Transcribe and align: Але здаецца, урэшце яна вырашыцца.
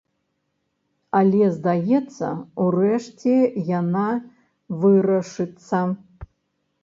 Але 1.17 1.49
здаецца, 1.57 2.29
урэшце 2.63 3.35
яна 3.69 4.05
вырашыцца. 4.85 5.83